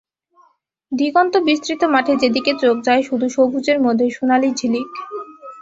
[0.91, 4.89] দিগন্ত বিস্তৃত মাঠে যেদিকে চোখ যায়, শুধু সবুজের মধ্যে সোনালি ঝিলিক।